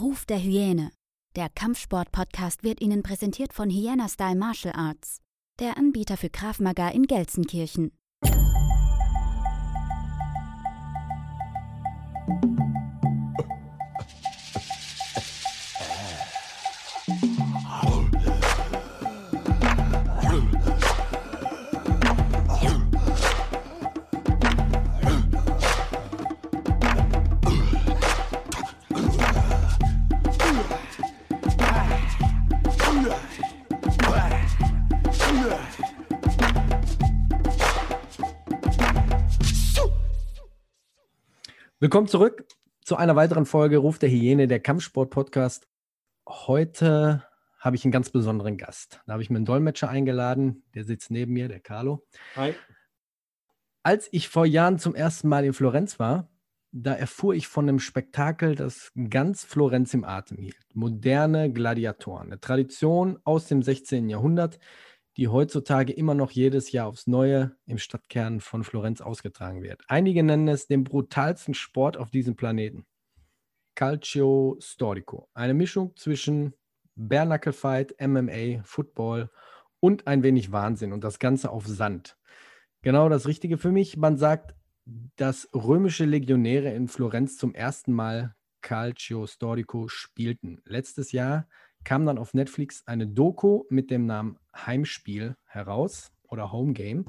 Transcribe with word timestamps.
Ruf 0.00 0.26
der 0.26 0.38
Hyäne. 0.38 0.92
Der 1.34 1.48
Kampfsport-Podcast 1.48 2.62
wird 2.62 2.80
Ihnen 2.80 3.02
präsentiert 3.02 3.52
von 3.52 3.68
Hyena 3.68 4.08
Style 4.08 4.36
Martial 4.36 4.74
Arts, 4.76 5.18
der 5.58 5.76
Anbieter 5.76 6.16
für 6.16 6.30
Krav 6.30 6.60
Maga 6.60 6.88
in 6.90 7.08
Gelsenkirchen. 7.08 7.90
Willkommen 41.80 42.08
zurück 42.08 42.44
zu 42.84 42.96
einer 42.96 43.14
weiteren 43.14 43.46
Folge 43.46 43.76
Ruf 43.76 44.00
der 44.00 44.08
Hyäne, 44.08 44.48
der 44.48 44.58
Kampfsport-Podcast. 44.58 45.68
Heute 46.28 47.22
habe 47.60 47.76
ich 47.76 47.84
einen 47.84 47.92
ganz 47.92 48.10
besonderen 48.10 48.56
Gast. 48.56 49.00
Da 49.06 49.12
habe 49.12 49.22
ich 49.22 49.30
mir 49.30 49.36
einen 49.36 49.44
Dolmetscher 49.44 49.88
eingeladen, 49.88 50.64
der 50.74 50.82
sitzt 50.82 51.12
neben 51.12 51.34
mir, 51.34 51.46
der 51.46 51.60
Carlo. 51.60 52.04
Hi. 52.34 52.52
Als 53.84 54.08
ich 54.10 54.28
vor 54.28 54.44
Jahren 54.44 54.80
zum 54.80 54.96
ersten 54.96 55.28
Mal 55.28 55.44
in 55.44 55.52
Florenz 55.52 56.00
war, 56.00 56.28
da 56.72 56.94
erfuhr 56.94 57.34
ich 57.34 57.46
von 57.46 57.68
einem 57.68 57.78
Spektakel, 57.78 58.56
das 58.56 58.90
ganz 59.08 59.44
Florenz 59.44 59.94
im 59.94 60.02
Atem 60.02 60.38
hielt. 60.38 60.58
Moderne 60.74 61.52
Gladiatoren, 61.52 62.26
eine 62.26 62.40
Tradition 62.40 63.20
aus 63.22 63.46
dem 63.46 63.62
16. 63.62 64.08
Jahrhundert, 64.08 64.58
die 65.18 65.26
heutzutage 65.26 65.92
immer 65.92 66.14
noch 66.14 66.30
jedes 66.30 66.70
Jahr 66.70 66.86
aufs 66.86 67.08
Neue 67.08 67.56
im 67.66 67.78
Stadtkern 67.78 68.40
von 68.40 68.62
Florenz 68.62 69.00
ausgetragen 69.00 69.64
wird. 69.64 69.82
Einige 69.88 70.22
nennen 70.22 70.46
es 70.46 70.68
den 70.68 70.84
brutalsten 70.84 71.54
Sport 71.54 71.96
auf 71.96 72.10
diesem 72.10 72.36
Planeten. 72.36 72.86
Calcio 73.74 74.56
Storico. 74.60 75.28
Eine 75.34 75.54
Mischung 75.54 75.96
zwischen 75.96 76.54
Bare 76.94 77.52
Fight, 77.52 77.96
MMA, 78.00 78.62
Football 78.62 79.28
und 79.80 80.06
ein 80.06 80.22
wenig 80.22 80.52
Wahnsinn 80.52 80.92
und 80.92 81.02
das 81.02 81.18
Ganze 81.18 81.50
auf 81.50 81.66
Sand. 81.66 82.16
Genau 82.82 83.08
das 83.08 83.26
Richtige 83.26 83.58
für 83.58 83.72
mich. 83.72 83.96
Man 83.96 84.18
sagt, 84.18 84.54
dass 85.16 85.48
römische 85.52 86.04
Legionäre 86.04 86.72
in 86.72 86.86
Florenz 86.86 87.36
zum 87.36 87.54
ersten 87.54 87.92
Mal 87.92 88.36
Calcio 88.60 89.26
Storico 89.26 89.88
spielten. 89.88 90.60
Letztes 90.64 91.10
Jahr 91.10 91.48
kam 91.84 92.06
dann 92.06 92.18
auf 92.18 92.34
Netflix 92.34 92.82
eine 92.86 93.06
Doku 93.06 93.64
mit 93.70 93.90
dem 93.90 94.06
Namen 94.06 94.38
Heimspiel 94.54 95.36
heraus 95.44 96.12
oder 96.28 96.52
Home 96.52 96.72
Game. 96.72 97.06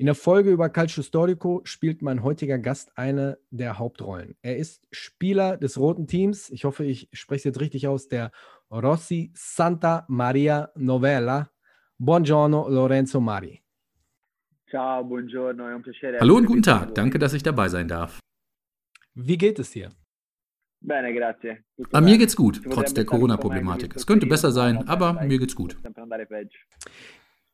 In 0.00 0.06
der 0.06 0.14
Folge 0.14 0.50
über 0.50 0.68
Calcio 0.68 1.02
Storico 1.02 1.60
spielt 1.64 2.02
mein 2.02 2.22
heutiger 2.22 2.58
Gast 2.58 2.96
eine 2.96 3.38
der 3.50 3.78
Hauptrollen. 3.80 4.36
Er 4.42 4.56
ist 4.56 4.86
Spieler 4.92 5.56
des 5.56 5.76
roten 5.76 6.06
Teams. 6.06 6.50
Ich 6.50 6.64
hoffe, 6.64 6.84
ich 6.84 7.08
spreche 7.12 7.38
es 7.38 7.44
jetzt 7.44 7.60
richtig 7.60 7.88
aus. 7.88 8.06
Der 8.06 8.30
Rossi 8.70 9.32
Santa 9.34 10.04
Maria 10.08 10.70
Novella. 10.76 11.50
Buongiorno 11.96 12.68
Lorenzo 12.68 13.20
Mari. 13.20 13.60
Ciao, 14.70 15.02
buongiorno, 15.02 15.66
è 15.66 15.74
un 15.74 15.82
piacere. 15.82 16.18
Hallo 16.20 16.36
und 16.36 16.46
guten 16.46 16.62
Tag. 16.62 16.94
Danke, 16.94 17.18
dass 17.18 17.32
ich 17.32 17.42
dabei 17.42 17.68
sein 17.68 17.88
darf. 17.88 18.20
Wie 19.14 19.36
geht 19.36 19.58
es 19.58 19.72
dir? 19.72 19.90
Bene, 20.80 21.12
grazie. 21.12 21.64
Tutto 21.76 21.96
Aber 21.96 22.04
mir 22.04 22.18
geht's 22.18 22.36
gut, 22.36 22.62
trotz 22.70 22.94
der 22.94 23.04
Corona-Problematik. 23.04 23.96
Es 23.96 24.06
könnte 24.06 24.26
besser 24.26 24.52
sein, 24.52 24.88
aber 24.88 25.14
mir 25.24 25.38
geht's 25.38 25.54
gut. 25.54 25.76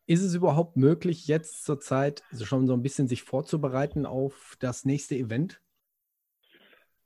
Ist 0.06 0.22
es 0.22 0.34
überhaupt 0.34 0.76
möglich, 0.76 1.26
jetzt 1.26 1.64
zur 1.64 1.80
Zeit 1.80 2.22
schon 2.42 2.66
so 2.66 2.74
ein 2.74 2.82
bisschen 2.82 3.08
sich 3.08 3.22
vorzubereiten 3.22 4.04
auf 4.04 4.56
das 4.60 4.84
nächste 4.84 5.16
Event? 5.16 5.62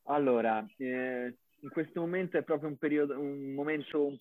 Allora, 0.05 0.69
eh, 0.79 1.33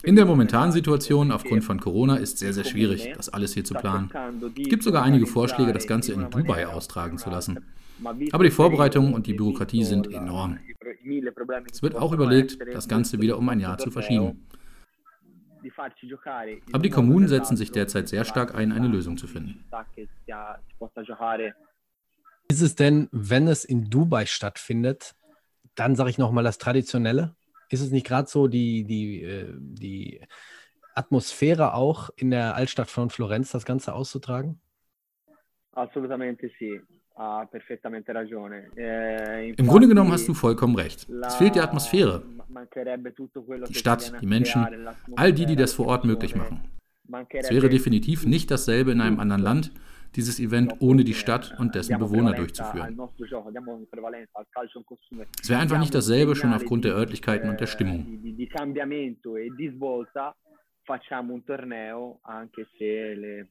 in 0.03 0.15
der 0.15 0.25
momentanen 0.25 0.71
Situation 0.71 1.31
aufgrund 1.31 1.63
von 1.63 1.79
Corona 1.79 2.17
ist 2.17 2.39
sehr, 2.39 2.51
sehr 2.51 2.63
schwierig, 2.63 3.13
das 3.15 3.29
alles 3.29 3.53
hier 3.53 3.63
zu 3.63 3.75
planen. 3.75 4.09
Es 4.57 4.69
gibt 4.69 4.81
sogar 4.81 5.03
einige 5.03 5.27
Vorschläge, 5.27 5.71
das 5.71 5.85
Ganze 5.85 6.13
in 6.13 6.29
Dubai 6.31 6.67
austragen 6.67 7.17
zu 7.19 7.29
lassen. 7.29 7.63
Aber 8.31 8.43
die 8.43 8.51
Vorbereitungen 8.51 9.13
und 9.13 9.27
die 9.27 9.33
Bürokratie 9.33 9.83
sind 9.83 10.11
enorm. 10.11 10.59
Es 11.71 11.81
wird 11.81 11.95
auch 11.95 12.11
überlegt, 12.11 12.57
das 12.73 12.87
Ganze 12.87 13.19
wieder 13.21 13.37
um 13.37 13.47
ein 13.49 13.59
Jahr 13.59 13.77
zu 13.77 13.91
verschieben. 13.91 14.47
Aber 16.71 16.83
die 16.83 16.89
Kommunen 16.89 17.27
setzen 17.27 17.57
sich 17.57 17.71
derzeit 17.71 18.07
sehr 18.07 18.25
stark 18.25 18.55
ein, 18.55 18.71
eine 18.71 18.87
Lösung 18.87 19.17
zu 19.17 19.27
finden. 19.27 19.63
Ist 22.49 22.61
es 22.61 22.75
denn, 22.75 23.09
wenn 23.11 23.47
es 23.47 23.65
in 23.65 23.89
Dubai 23.89 24.25
stattfindet, 24.25 25.15
dann 25.75 25.95
sage 25.95 26.09
ich 26.09 26.17
nochmal 26.17 26.43
das 26.43 26.57
Traditionelle? 26.57 27.35
Ist 27.69 27.81
es 27.81 27.91
nicht 27.91 28.05
gerade 28.05 28.29
so 28.29 28.47
die, 28.47 28.85
die, 28.85 29.21
äh, 29.23 29.53
die 29.57 30.21
Atmosphäre 30.95 31.73
auch 31.73 32.09
in 32.15 32.31
der 32.31 32.55
Altstadt 32.55 32.89
von 32.89 33.09
Florenz, 33.09 33.51
das 33.51 33.65
Ganze 33.65 33.93
auszutragen? 33.93 34.61
Assolutamente 35.73 36.49
sì, 36.57 36.81
ha 37.17 37.47
perfettamente 37.49 38.11
ragione. 38.11 38.69
Eh, 38.75 39.53
Im 39.57 39.67
Grunde 39.67 39.87
genommen 39.87 40.11
hast 40.11 40.27
du 40.27 40.33
vollkommen 40.33 40.75
recht. 40.75 41.07
Es 41.25 41.35
fehlt 41.35 41.55
die 41.55 41.59
Atmosphäre, 41.59 42.23
die 43.67 43.73
Stadt, 43.73 44.13
die 44.21 44.27
Menschen, 44.27 44.65
all 45.15 45.33
die, 45.33 45.45
die 45.45 45.55
das 45.55 45.73
vor 45.73 45.87
Ort 45.87 46.05
möglich 46.05 46.35
machen. 46.35 46.69
Es 47.29 47.49
wäre 47.49 47.69
definitiv 47.69 48.25
nicht 48.25 48.51
dasselbe 48.51 48.91
in 48.91 49.01
einem 49.01 49.19
anderen 49.19 49.41
Land, 49.41 49.71
dieses 50.15 50.39
Event 50.39 50.75
ohne 50.79 51.03
die 51.03 51.13
Stadt 51.13 51.55
und 51.57 51.75
dessen 51.75 51.97
Bewohner 51.97 52.33
durchzuführen. 52.33 52.99
Es 55.41 55.49
wäre 55.49 55.59
einfach 55.59 55.79
nicht 55.79 55.93
dasselbe, 55.93 56.35
schon 56.35 56.53
aufgrund 56.53 56.85
der 56.85 56.95
Örtlichkeiten 56.95 57.49
und 57.49 57.59
der 57.59 57.67
eh, 57.67 57.71
Stimmung. 57.71 58.05
E 58.23 58.47
facciamo 60.87 61.33
un 61.33 61.43
torneo 61.43 62.19
anche 62.21 62.65
se 62.77 63.13
le, 63.13 63.47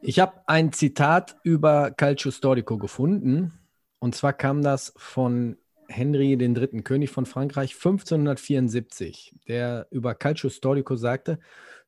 Ich 0.00 0.20
habe 0.20 0.42
ein 0.46 0.72
Zitat 0.72 1.36
über 1.42 1.90
Calcio 1.90 2.30
Storico 2.30 2.78
gefunden. 2.78 3.52
Und 3.98 4.14
zwar 4.14 4.32
kam 4.32 4.62
das 4.62 4.92
von 4.96 5.56
Henry 5.88 6.34
III., 6.34 6.82
König 6.82 7.10
von 7.10 7.26
Frankreich, 7.26 7.74
1574, 7.74 9.34
der 9.48 9.88
über 9.90 10.14
Calcio 10.14 10.50
Storico 10.50 10.94
sagte, 10.94 11.40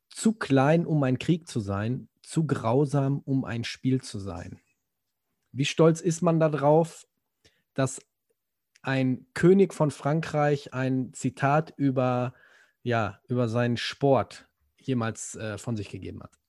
zu 0.08 0.32
klein, 0.32 0.86
um 0.86 1.02
ein 1.04 1.18
Krieg 1.18 1.46
zu 1.46 1.60
sein, 1.60 2.08
zu 2.22 2.46
grausam, 2.46 3.20
um 3.24 3.44
ein 3.44 3.62
Spiel 3.62 4.00
zu 4.00 4.18
sein. 4.18 4.58
Wie 5.52 5.64
stolz 5.64 6.00
ist 6.00 6.20
man 6.20 6.40
darauf, 6.40 7.06
dass 7.74 8.00
ein 8.82 9.26
König 9.34 9.72
von 9.72 9.90
Frankreich 9.90 10.74
ein 10.74 11.12
Zitat 11.12 11.74
über, 11.76 12.34
ja, 12.82 13.20
über 13.28 13.48
seinen 13.48 13.76
Sport 13.76 14.48
jemals 14.78 15.36
äh, 15.36 15.58
von 15.58 15.76
sich 15.76 15.90
gegeben 15.90 16.22
hat? 16.22 16.39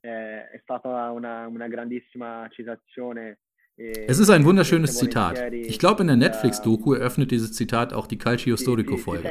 Eh, 0.00 0.50
è 0.50 0.60
stata 0.62 1.10
una, 1.10 1.46
una 1.46 1.68
grandissima 1.68 2.46
citazione. 2.50 3.38
e 3.76 4.06
Es 4.06 4.18
ist 4.18 4.30
ein 4.30 4.44
wunderschönes 4.44 4.98
Zitat. 4.98 5.52
Ich 5.52 5.78
glaube, 5.78 6.02
in 6.02 6.08
der 6.08 6.16
Netflix-Doku 6.16 6.94
eröffnet 6.94 7.30
dieses 7.30 7.52
Zitat 7.52 7.92
auch 7.92 8.06
die 8.06 8.18
Calcio 8.18 8.56
Storico-Folge. 8.56 9.28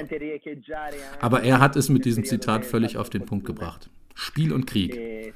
Aber 1.19 1.43
er 1.43 1.59
hat 1.59 1.75
es 1.75 1.89
mit 1.89 2.05
diesem 2.05 2.23
Zitat 2.23 2.65
völlig 2.65 2.97
auf 2.97 3.09
den 3.09 3.25
Punkt 3.25 3.45
gebracht. 3.45 3.89
Spiel 4.13 4.51
und 4.51 4.65
Krieg. 4.65 4.95
Eh, 4.95 5.31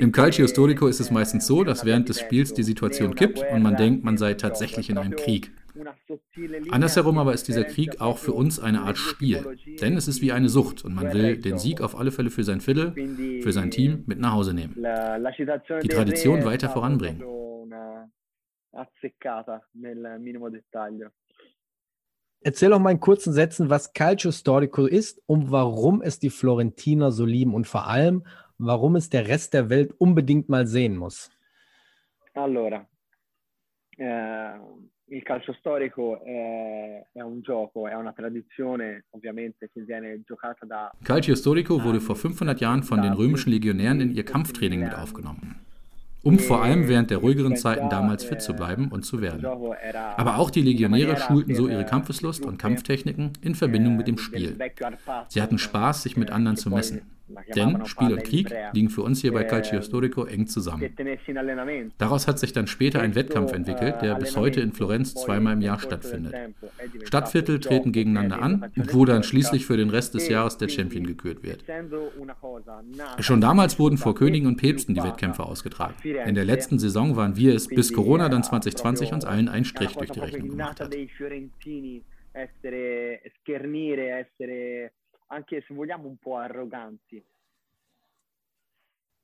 Im 0.00 0.12
Calcio 0.12 0.46
Storico 0.46 0.86
ist 0.86 1.00
es 1.00 1.10
meistens 1.10 1.46
so, 1.46 1.62
dass 1.62 1.84
während 1.84 2.08
des 2.08 2.20
Spiels 2.20 2.54
die 2.54 2.62
Situation 2.62 3.14
kippt 3.14 3.44
und 3.52 3.62
man 3.62 3.76
denkt, 3.76 4.02
man 4.02 4.16
sei 4.16 4.32
tatsächlich 4.34 4.88
in 4.88 4.96
einem 4.96 5.14
Krieg. 5.14 5.50
Andersherum 6.70 7.18
aber 7.18 7.32
ist 7.32 7.48
dieser 7.48 7.64
Krieg 7.64 8.00
auch 8.00 8.18
für 8.18 8.32
uns 8.32 8.60
eine 8.60 8.82
Art 8.82 8.98
Spiel. 8.98 9.56
Denn 9.80 9.96
es 9.96 10.08
ist 10.08 10.20
wie 10.20 10.32
eine 10.32 10.48
Sucht 10.48 10.84
und 10.84 10.94
man 10.94 11.12
will 11.12 11.38
den. 11.38 11.58
Sieg 11.58 11.80
auf 11.80 11.96
alle 11.96 12.10
Fälle 12.10 12.30
für 12.30 12.44
sein 12.44 12.60
Viertel, 12.60 12.92
für 13.42 13.52
sein 13.52 13.70
Team 13.70 14.04
mit 14.06 14.18
nach 14.18 14.32
Hause 14.32 14.54
nehmen. 14.54 14.74
Die 14.74 15.88
Tradition 15.88 16.44
weiter 16.44 16.70
voranbringen. 16.70 17.22
Erzähl 22.44 22.70
doch 22.70 22.80
mal 22.80 22.90
in 22.90 22.98
kurzen 23.00 23.32
Sätzen, 23.32 23.70
was 23.70 23.92
Calcio 23.92 24.32
Storico 24.32 24.86
ist 24.86 25.22
und 25.26 25.52
warum 25.52 26.02
es 26.02 26.18
die 26.18 26.30
Florentiner 26.30 27.12
so 27.12 27.24
lieben 27.24 27.54
und 27.54 27.68
vor 27.68 27.86
allem, 27.86 28.26
warum 28.58 28.96
es 28.96 29.10
der 29.10 29.28
Rest 29.28 29.54
der 29.54 29.70
Welt 29.70 29.94
unbedingt 29.98 30.48
mal 30.48 30.66
sehen 30.66 30.96
muss. 30.96 31.30
Allora, 32.34 32.88
eh, 33.98 34.58
il 35.12 35.22
calcio 35.22 35.52
storico 35.52 36.22
è, 36.24 37.04
è 37.12 37.20
un 37.20 37.42
gioco, 37.42 37.86
è 37.86 37.94
una 37.94 38.12
tradizione 38.12 39.04
ovviamente 39.10 39.68
che 39.72 39.82
viene 39.82 40.22
giocata 40.26 40.64
da 40.64 40.90
Calcio 41.02 41.34
Storico 41.34 41.78
wurde 41.78 42.00
vor 42.00 42.16
500 42.16 42.58
Jahren 42.58 42.82
von 42.82 43.00
den 43.00 43.12
römischen 43.12 43.50
Legionären 43.50 44.00
in 44.00 44.14
ihr 44.14 44.24
Kampftraining 44.24 44.80
mit 44.80 44.94
aufgenommen. 44.94 45.60
um 46.24 46.38
vor 46.38 46.62
allem 46.62 46.88
während 46.88 47.10
der 47.10 47.18
ruhigeren 47.18 47.56
Zeiten 47.56 47.88
damals 47.88 48.24
fit 48.24 48.40
zu 48.40 48.54
bleiben 48.54 48.88
und 48.88 49.04
zu 49.04 49.20
werden. 49.20 49.44
Aber 49.44 50.38
auch 50.38 50.50
die 50.50 50.62
Legionäre 50.62 51.16
schulten 51.16 51.54
so 51.54 51.68
ihre 51.68 51.84
Kampfeslust 51.84 52.46
und 52.46 52.58
Kampftechniken 52.58 53.32
in 53.42 53.54
Verbindung 53.54 53.96
mit 53.96 54.06
dem 54.06 54.18
Spiel. 54.18 54.56
Sie 55.28 55.42
hatten 55.42 55.58
Spaß, 55.58 56.04
sich 56.04 56.16
mit 56.16 56.30
anderen 56.30 56.56
zu 56.56 56.70
messen. 56.70 57.02
Denn 57.54 57.84
Spiel 57.86 58.12
und 58.12 58.24
Krieg 58.24 58.52
liegen 58.72 58.90
für 58.90 59.02
uns 59.02 59.20
hier 59.20 59.32
bei 59.32 59.44
Calcio 59.44 59.80
Storico 59.82 60.24
eng 60.24 60.46
zusammen. 60.46 60.90
Daraus 61.98 62.28
hat 62.28 62.38
sich 62.38 62.52
dann 62.52 62.66
später 62.66 63.00
ein 63.00 63.14
Wettkampf 63.14 63.52
entwickelt, 63.52 63.96
der 64.02 64.14
bis 64.16 64.36
heute 64.36 64.60
in 64.60 64.72
Florenz 64.72 65.14
zweimal 65.14 65.54
im 65.54 65.60
Jahr 65.60 65.78
stattfindet. 65.78 66.34
Stadtviertel 67.04 67.60
treten 67.60 67.92
gegeneinander 67.92 68.42
an, 68.42 68.72
wo 68.76 69.04
dann 69.04 69.22
schließlich 69.22 69.66
für 69.66 69.76
den 69.76 69.90
Rest 69.90 70.14
des 70.14 70.28
Jahres 70.28 70.58
der 70.58 70.68
Champion 70.68 71.06
gekürt 71.06 71.42
wird. 71.42 71.64
Schon 73.20 73.40
damals 73.40 73.78
wurden 73.78 73.98
vor 73.98 74.14
Königen 74.14 74.46
und 74.46 74.56
Päpsten 74.56 74.94
die 74.94 75.02
Wettkämpfe 75.02 75.44
ausgetragen. 75.44 75.94
In 76.02 76.34
der 76.34 76.44
letzten 76.44 76.78
Saison 76.78 77.16
waren 77.16 77.36
wir 77.36 77.54
es, 77.54 77.68
bis 77.68 77.92
Corona 77.92 78.28
dann 78.28 78.42
2020 78.42 79.12
uns 79.12 79.24
allen 79.24 79.48
einen 79.48 79.64
Strich 79.64 79.92
durch 79.94 80.10
die 80.10 80.20
Rechnung 80.20 80.50
gemacht 80.50 80.80
hat. 80.80 80.94
essere 82.32 83.20
schernire, 83.44 84.24
essere 84.24 84.90
anche 85.32 85.64
se 85.66 85.74
vogliamo 85.74 86.06
un 86.06 86.18
po' 86.18 86.36
arroganti. 86.36 87.24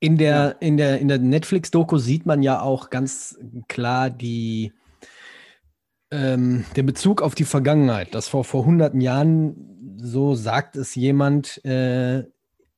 In 0.01 0.17
der, 0.17 0.57
in 0.61 0.77
der, 0.77 1.01
in 1.01 1.09
der 1.09 1.19
Netflix-Doku 1.19 1.99
sieht 1.99 2.25
man 2.25 2.43
ja 2.43 2.61
auch 2.61 2.89
ganz 2.89 3.37
klar 3.67 4.11
die, 4.11 4.73
ähm, 6.13 6.65
den 6.77 6.87
Bezug 6.87 7.21
auf 7.21 7.35
die 7.35 7.45
Vergangenheit, 7.45 8.15
dass 8.15 8.29
vor, 8.29 8.45
vor 8.45 8.65
hunderten 8.65 9.01
Jahren, 9.01 9.97
so 10.01 10.37
sagt 10.37 10.77
es 10.77 10.95
jemand, 10.95 11.65
äh, 11.65 12.25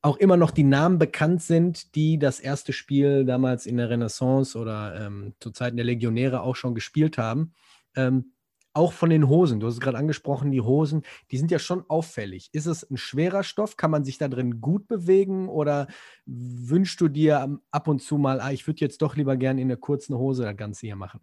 auch 0.01 0.17
immer 0.17 0.35
noch 0.35 0.49
die 0.49 0.63
Namen 0.63 0.97
bekannt 0.97 1.43
sind, 1.43 1.93
die 1.93 2.17
das 2.17 2.39
erste 2.39 2.73
Spiel 2.73 3.23
damals 3.23 3.67
in 3.67 3.77
der 3.77 3.91
Renaissance 3.91 4.57
oder 4.57 4.99
ähm, 4.99 5.35
zu 5.39 5.51
Zeiten 5.51 5.77
der 5.77 5.85
Legionäre 5.85 6.41
auch 6.41 6.55
schon 6.55 6.73
gespielt 6.73 7.19
haben. 7.19 7.53
Ähm, 7.95 8.33
auch 8.73 8.93
von 8.93 9.09
den 9.09 9.27
Hosen. 9.27 9.59
Du 9.59 9.67
hast 9.67 9.75
es 9.75 9.79
gerade 9.79 9.97
angesprochen, 9.97 10.51
die 10.51 10.61
Hosen, 10.61 11.03
die 11.31 11.37
sind 11.37 11.51
ja 11.51 11.59
schon 11.59 11.83
auffällig. 11.87 12.49
Ist 12.53 12.65
es 12.65 12.89
ein 12.89 12.97
schwerer 12.97 13.43
Stoff? 13.43 13.77
Kann 13.77 13.91
man 13.91 14.03
sich 14.03 14.17
da 14.17 14.27
drin 14.27 14.61
gut 14.61 14.87
bewegen? 14.87 15.49
Oder 15.49 15.87
wünschst 16.25 16.99
du 17.01 17.07
dir 17.07 17.59
ab 17.71 17.87
und 17.87 18.01
zu 18.01 18.17
mal, 18.17 18.39
ah, 18.39 18.51
ich 18.51 18.67
würde 18.67 18.79
jetzt 18.79 19.01
doch 19.01 19.15
lieber 19.15 19.35
gerne 19.35 19.61
in 19.61 19.67
einer 19.67 19.77
kurzen 19.77 20.17
Hose 20.17 20.43
das 20.43 20.55
Ganze 20.55 20.85
hier 20.85 20.95
machen? 20.95 21.19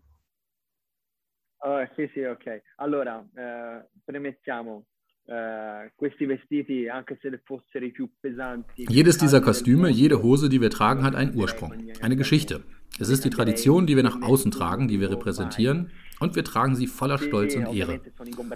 Oh, 1.60 1.84
sì, 1.96 2.08
sì, 2.14 2.24
ok. 2.24 2.62
Allora, 2.76 3.28
eh, 3.34 3.84
premettiamo, 4.04 4.86
eh, 5.26 5.90
questi 5.96 6.24
vestiti, 6.24 6.88
anche 6.88 7.18
se 7.20 7.40
fossero 7.44 7.84
i 7.84 7.90
più 7.90 8.08
pesanti. 8.20 8.86
Jedes 8.88 9.18
dieser 9.18 9.40
Kostüme, 9.40 9.90
jede 9.90 10.22
Hose, 10.22 10.48
die 10.48 10.60
wir 10.60 10.70
tragen, 10.70 11.02
hat 11.02 11.16
einen 11.16 11.34
Ursprung, 11.34 11.74
eine 12.00 12.14
Geschichte. 12.14 12.62
Es 13.00 13.08
ist 13.08 13.24
die 13.24 13.30
Tradition, 13.30 13.86
die 13.86 13.96
wir 13.96 14.04
nach 14.04 14.22
außen 14.22 14.52
tragen, 14.52 14.86
die 14.86 15.00
wir 15.00 15.10
repräsentieren 15.10 15.90
und 16.20 16.36
wir 16.36 16.44
tragen 16.44 16.74
sie 16.74 16.86
voller 16.86 17.18
Stolz 17.18 17.54
und 17.54 17.66
Ehre. 17.74 18.00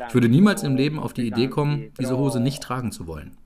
Ich 0.09 0.14
würde 0.14 0.29
niemals 0.29 0.62
im 0.62 0.76
Leben 0.76 0.99
auf 0.99 1.12
die 1.12 1.26
Idee 1.26 1.49
kommen, 1.49 1.93
diese 1.99 2.17
Hose 2.19 2.41
nicht 2.41 2.62
tragen 2.62 2.93
zu 2.93 3.06
wollen. 3.06 3.37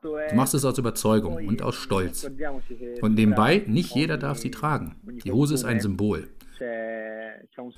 Du 0.00 0.34
machst 0.34 0.54
es 0.54 0.64
aus 0.64 0.78
Überzeugung 0.78 1.46
und 1.46 1.62
aus 1.62 1.76
Stolz. 1.76 2.24
Und 3.00 3.14
nebenbei, 3.14 3.62
nicht 3.66 3.94
jeder 3.94 4.18
darf 4.18 4.38
sie 4.38 4.50
tragen. 4.50 4.96
Die 5.24 5.32
Hose 5.32 5.54
ist 5.54 5.64
ein 5.64 5.80
Symbol. 5.80 6.28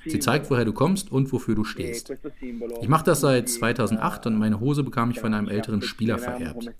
Sie 0.06 0.18
zeigt, 0.18 0.50
woher 0.50 0.64
du 0.64 0.72
kommst 0.72 1.12
und 1.12 1.32
wofür 1.32 1.54
du 1.54 1.64
stehst. 1.64 2.12
Ich 2.80 2.88
mache 2.88 3.04
das 3.04 3.20
seit 3.20 3.48
2008 3.48 4.26
und 4.26 4.38
meine 4.38 4.60
Hose 4.60 4.82
bekam 4.82 5.10
ich 5.10 5.20
von 5.20 5.34
einem 5.34 5.48
älteren 5.48 5.82
Spieler 5.82 6.18
vererbt. 6.18 6.70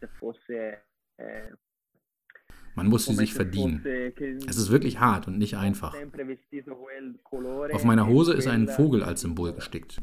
Man 2.78 2.86
muss 2.86 3.06
sie 3.06 3.14
sich 3.14 3.34
verdienen. 3.34 3.84
Es 4.48 4.56
ist 4.56 4.70
wirklich 4.70 5.00
hart 5.00 5.26
und 5.26 5.36
nicht 5.36 5.56
einfach. 5.56 5.96
Auf 7.72 7.84
meiner 7.84 8.06
Hose 8.06 8.34
ist 8.34 8.46
ein 8.46 8.69
Vogel 8.69 9.02
als 9.02 9.22
Symbol 9.22 9.52
gestickt. 9.52 9.98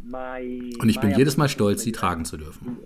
Und 0.82 0.90
ich 0.90 1.00
bin 1.00 1.12
jedes 1.12 1.38
Mal 1.38 1.48
stolz, 1.48 1.84
sie 1.84 1.94
tragen 1.94 2.26
zu 2.26 2.36
dürfen. 2.38 2.78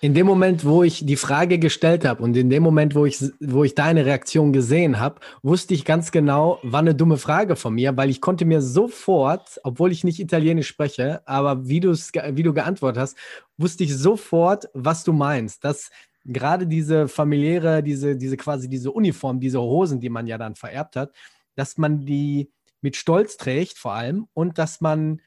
In 0.00 0.14
dem 0.14 0.26
Moment, 0.26 0.64
wo 0.64 0.84
ich 0.84 1.04
die 1.04 1.16
Frage 1.16 1.58
gestellt 1.58 2.04
habe 2.04 2.22
und 2.22 2.36
in 2.36 2.50
dem 2.50 2.62
Moment, 2.62 2.94
wo 2.94 3.04
ich, 3.04 3.20
wo 3.40 3.64
ich 3.64 3.74
deine 3.74 4.06
Reaktion 4.06 4.52
gesehen 4.52 5.00
habe, 5.00 5.20
wusste 5.42 5.74
ich 5.74 5.84
ganz 5.84 6.12
genau, 6.12 6.60
war 6.62 6.80
eine 6.80 6.94
dumme 6.94 7.16
Frage 7.16 7.56
von 7.56 7.74
mir, 7.74 7.96
weil 7.96 8.08
ich 8.08 8.20
konnte 8.20 8.44
mir 8.44 8.62
sofort, 8.62 9.60
obwohl 9.64 9.90
ich 9.90 10.04
nicht 10.04 10.20
Italienisch 10.20 10.68
spreche, 10.68 11.26
aber 11.26 11.66
wie, 11.66 11.82
wie 11.82 12.42
du 12.42 12.54
geantwortet 12.54 13.00
hast, 13.00 13.16
wusste 13.56 13.82
ich 13.82 13.96
sofort, 13.96 14.68
was 14.72 15.02
du 15.02 15.12
meinst. 15.12 15.64
Dass 15.64 15.90
gerade 16.24 16.66
diese 16.66 17.08
familiäre, 17.08 17.82
diese, 17.82 18.16
diese 18.16 18.36
quasi 18.36 18.68
diese 18.68 18.92
Uniform, 18.92 19.40
diese 19.40 19.60
Hosen, 19.60 20.00
die 20.00 20.10
man 20.10 20.28
ja 20.28 20.38
dann 20.38 20.54
vererbt 20.54 20.94
hat, 20.94 21.12
dass 21.56 21.76
man 21.76 22.04
die 22.04 22.52
mit 22.80 22.94
Stolz 22.94 23.36
trägt 23.36 23.78
vor 23.78 23.94
allem 23.94 24.28
und 24.32 24.58
dass 24.58 24.80
man, 24.80 25.20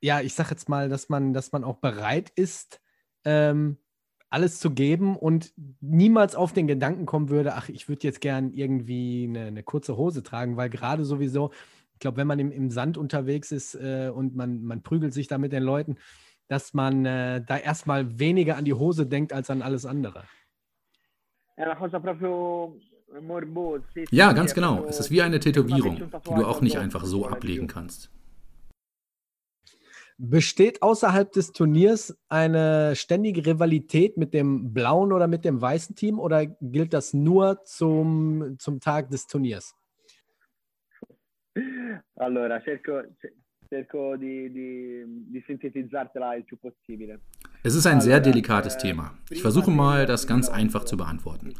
ja, 0.00 0.20
ich 0.20 0.34
sag 0.34 0.50
jetzt 0.50 0.68
mal, 0.68 0.88
dass 0.88 1.08
man, 1.08 1.32
dass 1.32 1.52
man 1.52 1.62
auch 1.62 1.76
bereit 1.76 2.32
ist, 2.34 2.81
ähm, 3.24 3.78
alles 4.30 4.58
zu 4.58 4.70
geben 4.70 5.16
und 5.16 5.52
niemals 5.80 6.34
auf 6.34 6.52
den 6.52 6.66
Gedanken 6.66 7.04
kommen 7.04 7.28
würde, 7.28 7.54
ach, 7.54 7.68
ich 7.68 7.88
würde 7.88 8.06
jetzt 8.06 8.20
gern 8.20 8.52
irgendwie 8.52 9.26
eine, 9.28 9.46
eine, 9.46 9.62
kurze 9.62 9.96
Hose 9.96 10.22
tragen, 10.22 10.56
weil 10.56 10.70
gerade 10.70 11.04
sowieso, 11.04 11.50
ich 11.92 11.98
glaube, 11.98 12.16
wenn 12.16 12.26
man 12.26 12.38
im, 12.38 12.50
im, 12.50 12.70
Sand 12.70 12.96
unterwegs 12.96 13.52
ist 13.52 13.74
äh, 13.74 14.10
und 14.12 14.34
man, 14.34 14.62
man 14.62 14.82
prügelt 14.82 15.12
sich 15.12 15.28
da 15.28 15.36
mit 15.36 15.52
den 15.52 15.62
Leuten, 15.62 15.96
dass 16.48 16.72
man 16.72 17.04
äh, 17.04 17.44
da 17.44 17.58
erstmal 17.58 18.18
weniger 18.18 18.56
an 18.56 18.64
die 18.64 18.72
Hose 18.72 19.06
denkt 19.06 19.34
als 19.34 19.50
an 19.50 19.60
alles 19.60 19.84
andere. 19.84 20.24
Ja, 24.10 24.32
ganz 24.32 24.54
genau. 24.54 24.84
Es 24.86 24.98
ist 24.98 25.10
wie 25.10 25.20
eine 25.20 25.40
Tätowierung, 25.40 25.96
die 25.96 26.34
du 26.34 26.46
auch 26.46 26.62
nicht 26.62 26.78
einfach 26.78 27.04
so 27.04 27.26
ablegen 27.26 27.66
kannst. 27.66 28.10
Besteht 30.24 30.82
außerhalb 30.82 31.32
des 31.32 31.50
Turniers 31.50 32.16
eine 32.28 32.94
ständige 32.94 33.44
Rivalität 33.44 34.16
mit 34.16 34.32
dem 34.32 34.72
blauen 34.72 35.12
oder 35.12 35.26
mit 35.26 35.44
dem 35.44 35.60
weißen 35.60 35.96
Team 35.96 36.20
oder 36.20 36.46
gilt 36.46 36.92
das 36.92 37.12
nur 37.12 37.64
zum, 37.64 38.54
zum 38.60 38.78
Tag 38.78 39.10
des 39.10 39.26
Turniers? 39.26 39.74
Allora, 42.14 42.60
cerco, 42.62 43.02
cerco 43.68 44.14
di, 44.16 44.48
di, 44.52 45.04
di 45.06 45.42
sintetizzartela 45.44 46.36
il 46.36 46.44
più 46.44 46.56
possibile. 46.56 47.18
Es 47.64 47.74
ist 47.74 47.86
ein 47.88 48.00
sehr 48.00 48.20
delikates 48.20 48.78
Thema. 48.78 49.14
Ich 49.28 49.42
versuche 49.42 49.72
mal, 49.72 50.06
das 50.06 50.28
ganz 50.28 50.48
einfach 50.48 50.84
zu 50.84 50.96
beantworten. 50.96 51.52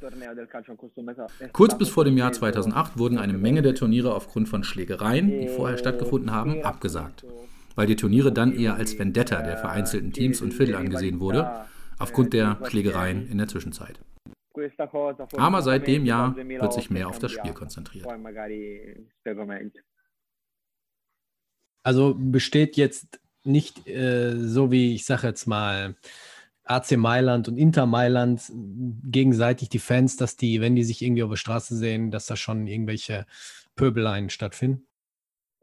Kurz 1.52 1.76
bis 1.76 1.88
vor 1.88 2.04
dem 2.04 2.16
Jahr 2.16 2.32
2008 2.32 2.96
wurden 2.96 3.18
eine 3.18 3.32
Menge 3.32 3.62
der 3.62 3.74
Turniere 3.74 4.14
aufgrund 4.14 4.48
von 4.48 4.62
Schlägereien, 4.62 5.40
die 5.40 5.48
vorher 5.48 5.78
stattgefunden 5.78 6.30
haben, 6.30 6.62
abgesagt 6.62 7.24
weil 7.74 7.86
die 7.86 7.96
Turniere 7.96 8.32
dann 8.32 8.52
eher 8.52 8.74
als 8.74 8.98
Vendetta 8.98 9.42
der 9.42 9.56
vereinzelten 9.56 10.12
Teams 10.12 10.40
und 10.40 10.52
Viertel 10.52 10.76
angesehen 10.76 11.20
wurde, 11.20 11.66
aufgrund 11.98 12.32
der 12.32 12.58
Schlägereien 12.64 13.28
in 13.28 13.38
der 13.38 13.48
Zwischenzeit. 13.48 14.00
Aber 15.36 15.62
seit 15.62 15.86
dem 15.86 16.04
Jahr 16.04 16.36
wird 16.36 16.72
sich 16.72 16.90
mehr 16.90 17.08
auf 17.08 17.18
das 17.18 17.32
Spiel 17.32 17.52
konzentriert. 17.52 18.06
Also 21.84 22.14
besteht 22.16 22.76
jetzt 22.76 23.20
nicht 23.44 23.88
äh, 23.88 24.36
so 24.36 24.70
wie, 24.70 24.94
ich 24.94 25.04
sage 25.04 25.26
jetzt 25.26 25.46
mal, 25.46 25.96
AC 26.64 26.96
Mailand 26.96 27.48
und 27.48 27.56
Inter 27.56 27.86
Mailand 27.86 28.52
gegenseitig 29.04 29.68
die 29.68 29.80
Fans, 29.80 30.16
dass 30.16 30.36
die, 30.36 30.60
wenn 30.60 30.76
die 30.76 30.84
sich 30.84 31.02
irgendwie 31.02 31.24
auf 31.24 31.30
der 31.30 31.36
Straße 31.36 31.76
sehen, 31.76 32.12
dass 32.12 32.26
da 32.26 32.36
schon 32.36 32.68
irgendwelche 32.68 33.26
Pöbeleien 33.74 34.30
stattfinden? 34.30 34.86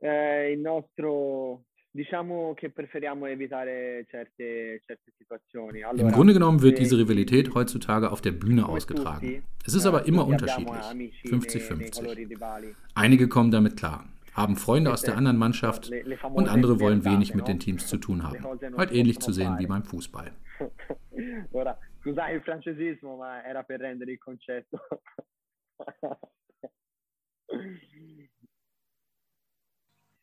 Il 0.02 0.58
nostro 0.58 1.64
Diciamo 1.92 2.54
che 2.54 2.70
preferiamo 2.70 3.26
evitare 3.26 4.06
certe, 4.12 4.80
certe 4.86 5.12
situazioni. 5.18 5.82
Allora, 5.82 6.04
Im 6.04 6.12
Grunde 6.12 6.34
genommen 6.34 6.62
wird 6.62 6.78
diese 6.78 7.00
Rivalität 7.00 7.56
heutzutage 7.56 8.12
auf 8.12 8.22
der 8.22 8.32
Bühne 8.32 8.70
ausgetragen. 8.70 9.44
Es 9.66 9.74
ist 9.74 9.88
aber 9.88 10.06
immer 10.06 10.28
unterschiedlich. 10.28 11.24
50-50. 11.26 12.76
Einige 12.94 13.28
kommen 13.28 13.50
damit 13.50 13.76
klar, 13.76 14.06
haben 14.34 14.56
Freunde 14.56 14.94
aus 14.94 15.02
der 15.02 15.18
anderen 15.18 15.38
Mannschaft 15.38 15.92
und 16.32 16.48
andere 16.48 16.80
wollen 16.80 17.04
wenig 17.06 17.34
mit 17.34 17.48
den 17.48 17.60
Teams 17.60 17.88
zu 17.88 17.98
tun 17.98 18.22
haben. 18.22 18.46
Halt 18.78 18.92
ähnlich 18.92 19.18
zu 19.20 19.32
sehen 19.32 19.58
wie 19.58 19.66
beim 19.66 19.84
Fußball. 19.84 20.32
Ora, 21.52 21.76
scusate 22.02 22.34
il 22.34 22.42
francesismo, 22.42 23.18
ma 23.18 23.42
era 23.42 23.64
per 23.64 23.80
rendere 23.80 24.12
il 24.12 24.20
concetto. 24.20 24.80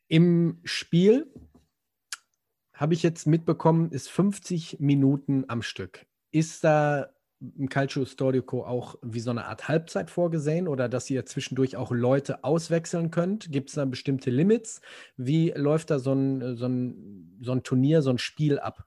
Im 0.08 0.60
Spiel 0.62 1.26
habe 2.76 2.94
ich 2.94 3.02
jetzt 3.02 3.26
mitbekommen, 3.26 3.90
ist 3.90 4.08
50 4.10 4.78
Minuten 4.80 5.44
am 5.48 5.62
Stück. 5.62 6.06
Ist 6.30 6.62
da 6.62 7.10
im 7.40 7.68
Calcio 7.68 8.04
Storico 8.04 8.64
auch 8.64 8.96
wie 9.02 9.20
so 9.20 9.30
eine 9.30 9.46
Art 9.46 9.68
Halbzeit 9.68 10.10
vorgesehen 10.10 10.68
oder 10.68 10.88
dass 10.88 11.10
ihr 11.10 11.26
zwischendurch 11.26 11.76
auch 11.76 11.90
Leute 11.90 12.44
auswechseln 12.44 13.10
könnt? 13.10 13.50
Gibt 13.50 13.70
es 13.70 13.74
da 13.74 13.84
bestimmte 13.84 14.30
Limits? 14.30 14.80
Wie 15.16 15.52
läuft 15.54 15.90
da 15.90 15.98
so 15.98 16.12
ein, 16.12 16.56
so, 16.56 16.66
ein, 16.66 17.38
so 17.40 17.52
ein 17.52 17.62
Turnier, 17.62 18.02
so 18.02 18.10
ein 18.10 18.18
Spiel 18.18 18.58
ab? 18.58 18.84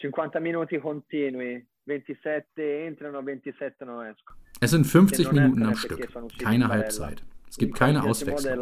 50 0.00 0.40
Minuten 0.40 0.80
continui, 0.80 1.66
27 1.86 2.48
entrano, 2.56 3.22
27 3.22 3.86
non 3.86 4.06
escono. 4.06 4.38
Es 4.60 4.70
sind 4.70 4.86
50 4.86 5.32
Minuten 5.32 5.62
am 5.64 5.76
Stück, 5.76 6.08
keine 6.38 6.68
Halbzeit. 6.68 7.22
Es 7.54 7.58
gibt 7.58 7.76
keine 7.76 8.02
Auswechslung. 8.02 8.58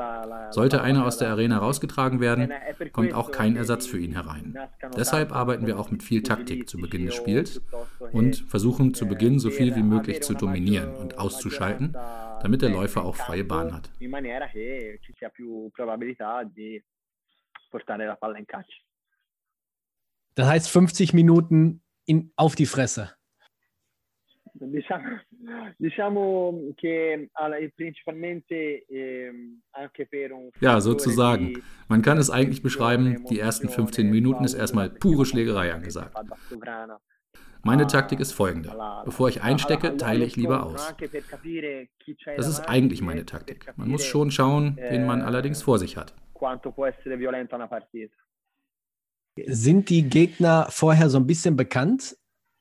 Sollte 0.51 0.83
einer 0.83 1.07
aus 1.07 1.17
der 1.17 1.31
Arena 1.31 1.57
rausgetragen 1.57 2.21
werden, 2.21 2.53
kommt 2.93 3.15
auch 3.15 3.31
kein 3.31 3.57
Ersatz 3.57 3.87
für 3.87 3.99
ihn 3.99 4.13
herein. 4.13 4.55
Deshalb 4.95 5.33
arbeiten 5.33 5.67
wir 5.67 5.79
auch 5.79 5.91
mit 5.91 6.03
viel 6.03 6.23
Taktik 6.23 6.69
zu 6.69 6.77
Beginn 6.77 7.07
des 7.07 7.15
Spiels 7.15 7.63
und 8.13 8.37
versuchen 8.37 8.93
zu 8.93 9.09
Beginn 9.09 9.39
so 9.39 9.49
viel 9.49 9.75
wie 9.77 9.83
möglich 9.83 10.23
zu 10.23 10.35
dominieren 10.35 10.95
und 10.97 11.17
auszuschalten, 11.17 11.97
damit 12.43 12.61
der 12.61 12.69
Läufer 12.69 13.03
auch 13.03 13.17
freie 13.17 13.45
Bahn 13.45 13.73
hat. 13.73 13.91
Das 20.35 20.47
heißt 20.47 20.69
50 20.69 21.15
Minuten 21.15 21.83
in, 22.05 22.31
auf 22.37 22.57
die 22.57 22.67
Fresse. 22.67 23.15
Diciamo, 24.53 25.19
eh, 28.89 29.31
un 30.33 30.51
Ja, 30.61 30.81
sozusagen. 30.81 31.63
Man 31.89 32.03
kann 32.03 32.19
es 32.19 32.31
eigentlich 32.31 32.63
beschreiben, 32.63 33.25
die 33.29 33.41
ersten 33.41 33.69
15 33.69 34.09
Minuten 34.11 34.45
ist 34.45 34.55
erstmal 34.55 34.91
pure 34.91 35.27
Schlägerei 35.27 35.73
angesagt. 35.73 36.17
Meine 37.65 37.87
Taktik 37.87 38.19
ist 38.19 38.33
folgende. 38.33 38.77
Bevor 39.05 39.29
ich 39.29 39.43
einstecke, 39.43 39.97
teile 39.97 40.25
ich 40.25 40.37
lieber 40.37 40.65
aus. 40.65 40.95
Das 42.37 42.49
ist 42.49 42.61
eigentlich 42.69 43.03
meine 43.03 43.25
Taktik. 43.25 43.73
Man 43.77 43.89
muss 43.89 44.05
schon 44.05 44.31
schauen, 44.31 44.77
wen 44.77 45.07
man 45.07 45.23
allerdings 45.23 45.63
vor 45.63 45.79
sich 45.79 45.97
hat. 45.97 46.15
Sind 49.47 49.89
die 49.89 50.03
Gegner 50.09 50.67
vorher 50.71 51.09
so 51.09 51.19
ein 51.19 51.27
bisschen 51.27 51.57
bekannt? 51.57 52.17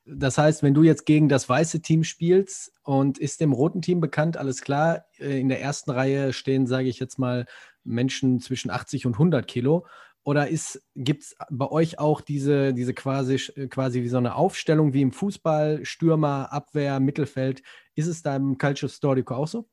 Das 0.06 0.38
heißt, 0.38 0.64
wenn 0.64 0.74
du 0.74 0.84
jetzt 0.84 1.06
gegen 1.06 1.30
das 1.30 1.48
weiße 1.48 1.82
Team 1.82 2.04
spielst 2.04 2.74
und 2.84 3.18
ist 3.20 3.40
dem 3.40 3.54
roten 3.54 3.82
Team 3.82 4.00
bekannt, 4.00 4.36
alles 4.36 4.62
klar, 4.62 5.06
äh, 5.20 5.40
in 5.40 5.50
der 5.50 5.62
ersten 5.62 5.92
Reihe 5.92 6.34
stehen, 6.34 6.66
sage 6.66 6.88
ich 6.88 7.00
jetzt 7.00 7.20
mal, 7.20 7.46
Menschen 7.84 8.40
zwischen 8.40 8.72
80 8.72 9.06
und 9.06 9.14
100 9.14 9.48
Kilo. 9.48 9.86
Oder 10.24 10.48
gibt 10.96 11.24
es 11.24 11.36
bei 11.50 11.68
euch 11.70 11.98
auch 12.00 12.22
diese, 12.22 12.74
diese 12.74 12.94
quasi, 12.94 13.38
quasi 13.70 14.04
wie 14.04 14.08
so 14.08 14.18
eine 14.18 14.36
Aufstellung 14.36 14.94
wie 14.94 15.02
im 15.02 15.12
Fußball, 15.12 15.84
Stürmer, 15.84 16.52
Abwehr, 16.52 17.00
Mittelfeld? 17.00 17.64
Ist 17.96 18.08
es 18.08 18.22
da 18.22 18.36
im 18.36 18.58
Calcio 18.58 18.88
Storico 18.88 19.36
auch 19.36 19.48
so? 19.48 19.68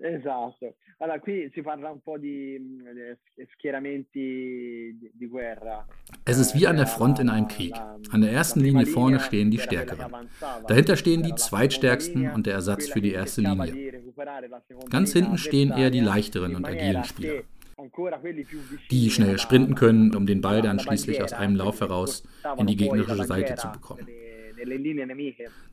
Esatto. 0.00 0.76
Allora, 0.98 1.18
qui 1.18 1.50
si 1.52 1.60
parla 1.60 1.90
un 1.90 2.00
po' 2.00 2.18
di 2.18 2.56
schieramenti 3.56 4.96
di 5.12 5.26
guerra. 5.26 5.86
Es 6.24 6.38
ist 6.38 6.54
wie 6.54 6.66
an 6.66 6.76
der 6.76 6.86
Front 6.86 7.18
in 7.18 7.28
einem 7.28 7.48
Krieg. 7.48 7.74
An 8.10 8.20
der 8.20 8.32
ersten 8.32 8.60
Linie 8.60 8.86
vorne 8.86 9.18
stehen 9.18 9.50
die 9.50 9.58
Stärkeren. 9.58 10.28
Dahinter 10.68 10.96
stehen 10.96 11.22
die 11.22 11.34
Zweitstärksten 11.34 12.30
und 12.30 12.46
der 12.46 12.54
Ersatz 12.54 12.88
für 12.88 13.00
die 13.00 13.12
erste 13.12 13.40
Linie. 13.40 14.02
Ganz 14.90 15.12
hinten 15.12 15.38
stehen 15.38 15.70
eher 15.70 15.90
die 15.90 16.00
leichteren 16.00 16.54
und 16.54 16.64
agilen 16.64 17.04
Spieler. 17.04 17.42
Die 18.90 19.10
schnell 19.10 19.38
sprinten 19.38 19.74
können, 19.76 20.14
um 20.14 20.26
den 20.26 20.40
Ball 20.40 20.62
dann 20.62 20.80
schließlich 20.80 21.22
aus 21.22 21.32
einem 21.32 21.54
Lauf 21.56 21.80
heraus 21.80 22.24
in 22.56 22.66
die 22.66 22.76
gegnerische 22.76 23.24
Seite 23.24 23.54
zu 23.54 23.68
bekommen. 23.70 24.06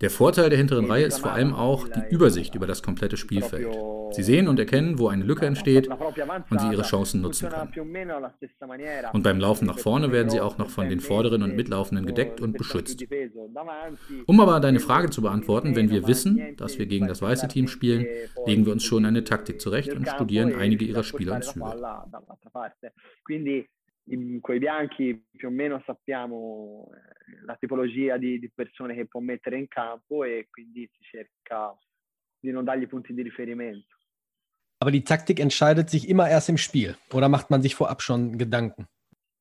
Der 0.02 0.10
Vorteil 0.10 0.50
der 0.50 0.58
hinteren 0.58 0.86
Reihe 0.86 1.06
ist 1.06 1.20
vor 1.20 1.32
allem 1.32 1.54
auch 1.54 1.88
die 1.88 2.14
Übersicht 2.14 2.56
über 2.56 2.68
das 2.68 2.84
komplette 2.84 3.18
Spielfeld. 3.18 3.76
Sie 4.12 4.24
sehen 4.24 4.48
und 4.48 4.60
erkennen, 4.60 5.00
wo 5.00 5.08
eine 5.08 5.24
Lücke 5.24 5.46
entsteht 5.46 5.90
und 6.50 6.62
sie 6.62 6.72
ihre 6.72 6.84
Chancen 6.84 7.22
nutzen 7.22 7.50
können. 7.50 7.72
Und 9.14 9.24
beim 9.24 9.40
Laufen 9.40 9.66
nach 9.66 9.80
vorne 9.80 10.12
werden 10.12 10.30
sie 10.30 10.40
auch 10.40 10.58
noch 10.58 10.70
von 10.70 10.90
den 10.90 11.00
vorderen 11.00 11.44
und 11.44 11.56
mitlaufenden 11.56 12.06
gedeckt 12.06 12.42
und 12.42 12.58
beschützt. 12.58 13.04
Um 14.26 14.40
aber 14.40 14.60
deine 14.60 14.80
Frage 14.80 15.10
zu 15.10 15.22
beantworten, 15.22 15.76
wenn 15.76 15.90
wir 15.90 16.08
wissen, 16.08 16.56
dass 16.58 16.80
wir 16.80 16.86
gegen 16.86 17.08
das 17.08 17.22
weiße 17.22 17.48
Team 17.48 17.68
spielen, 17.68 18.06
legen 18.46 18.66
wir 18.66 18.74
uns 18.74 18.84
schon 18.84 19.06
eine 19.06 19.24
Taktik 19.24 19.60
zurecht 19.60 19.94
und 19.94 20.08
studieren 20.08 20.56
einige 20.56 20.86
ihrer 20.86 21.04
Spieler 21.04 21.36
und 21.36 21.44
Züge 21.44 21.66
con 24.40 24.56
i 24.56 24.60
bianchi 24.60 25.26
più 25.32 25.48
o 25.48 25.52
meno 25.52 25.82
sappiamo 25.86 26.88
eh, 26.94 27.46
la 27.46 27.56
tipologia 27.56 28.18
di, 28.18 28.40
di, 28.40 28.52
persone 28.54 28.94
che 28.94 29.08
può 29.08 29.20
mettere 29.20 29.58
in 29.58 29.68
campo 29.68 30.24
e 30.24 30.48
quindi 30.50 30.88
si 30.94 31.02
cerca 31.02 31.76
di 32.40 32.52
non 32.52 32.64
dargli 32.64 32.88
punti 32.88 33.14
di 33.14 33.24
riferimento. 33.24 33.96
Aber 34.80 34.92
die 34.92 35.04
Taktik 35.04 35.40
entscheidet 35.40 35.90
sich 35.90 36.08
immer 36.08 36.30
erst 36.30 36.50
im 36.50 36.58
Spiel 36.58 36.96
oder 37.12 37.30
macht 37.30 37.50
man 37.50 37.62
sich 37.62 37.76
vorab 37.76 38.02
schon 38.02 38.38
Gedanken? 38.38 38.88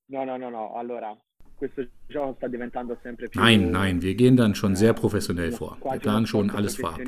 No, 0.06 0.24
no, 0.24 0.38
no, 0.38 0.48
no. 0.48 0.74
Allora, 0.74 1.14
questo 1.56 1.86
gioco 2.06 2.34
sta 2.36 2.46
diventando 2.46 2.96
sempre 3.02 3.28
più 3.28 3.40
Nein, 3.40 3.70
nein, 3.70 4.00
wir 4.00 4.14
gehen 4.14 4.36
dann 4.36 4.54
schon 4.54 4.76
sehr 4.76 4.94
professionell 4.94 5.52
vor. 5.52 5.76
Wir 5.82 5.98
planen 5.98 6.26
schon 6.26 6.50
alles 6.50 6.76
vorab. 6.76 7.00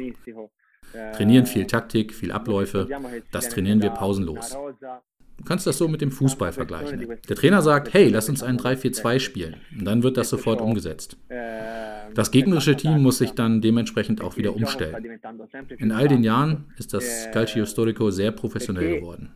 Trainieren 1.14 1.46
viel 1.46 1.66
Taktik, 1.66 2.14
viel 2.14 2.32
Abläufe. 2.32 2.86
Das 3.30 3.48
trainieren 3.48 3.80
wir 3.80 3.90
pausenlos. 3.90 4.56
Du 5.38 5.44
kannst 5.44 5.66
das 5.66 5.78
so 5.78 5.86
mit 5.88 6.00
dem 6.00 6.10
Fußball 6.10 6.52
vergleichen. 6.52 7.06
Der 7.28 7.36
Trainer 7.36 7.60
sagt, 7.62 7.92
hey, 7.92 8.08
lass 8.08 8.28
uns 8.28 8.42
ein 8.42 8.58
3-4-2 8.58 9.20
spielen. 9.20 9.56
Und 9.78 9.84
dann 9.84 10.02
wird 10.02 10.16
das 10.16 10.30
sofort 10.30 10.60
umgesetzt. 10.60 11.18
Das 12.14 12.30
gegnerische 12.30 12.76
Team 12.76 13.02
muss 13.02 13.18
sich 13.18 13.32
dann 13.32 13.60
dementsprechend 13.60 14.22
auch 14.22 14.36
wieder 14.36 14.54
umstellen. 14.54 15.20
In 15.78 15.92
all 15.92 16.08
den 16.08 16.24
Jahren 16.24 16.72
ist 16.78 16.94
das 16.94 17.30
Calcio 17.32 17.66
Storico 17.66 18.10
sehr 18.10 18.32
professionell 18.32 19.00
geworden. 19.00 19.34